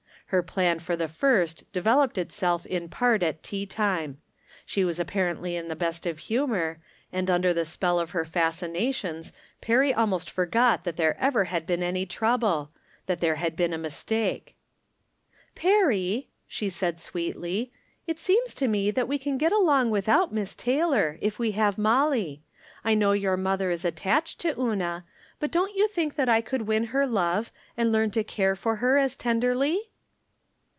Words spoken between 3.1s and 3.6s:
at